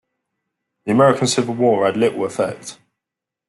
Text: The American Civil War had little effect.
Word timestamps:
The 0.85 0.93
American 0.93 1.27
Civil 1.27 1.53
War 1.53 1.85
had 1.85 1.95
little 1.95 2.25
effect. 2.25 2.79